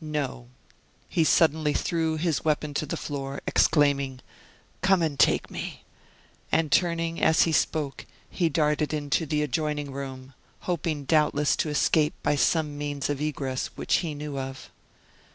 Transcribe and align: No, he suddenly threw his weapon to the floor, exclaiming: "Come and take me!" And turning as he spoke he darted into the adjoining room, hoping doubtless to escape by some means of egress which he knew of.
No, 0.00 0.48
he 1.10 1.24
suddenly 1.24 1.74
threw 1.74 2.16
his 2.16 2.42
weapon 2.42 2.72
to 2.72 2.86
the 2.86 2.96
floor, 2.96 3.42
exclaiming: 3.46 4.20
"Come 4.80 5.02
and 5.02 5.18
take 5.18 5.50
me!" 5.50 5.84
And 6.50 6.72
turning 6.72 7.20
as 7.20 7.42
he 7.42 7.52
spoke 7.52 8.06
he 8.30 8.48
darted 8.48 8.94
into 8.94 9.26
the 9.26 9.42
adjoining 9.42 9.90
room, 9.92 10.32
hoping 10.60 11.04
doubtless 11.04 11.54
to 11.56 11.68
escape 11.68 12.14
by 12.22 12.34
some 12.34 12.78
means 12.78 13.10
of 13.10 13.20
egress 13.20 13.66
which 13.76 13.96
he 13.96 14.14
knew 14.14 14.38
of. 14.38 14.70